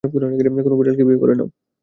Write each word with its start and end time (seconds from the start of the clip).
কোনো 0.63 0.75
বিড়ালকে 0.79 1.03
বিয়ে 1.07 1.21
করে 1.21 1.33
নাও। 1.35 1.47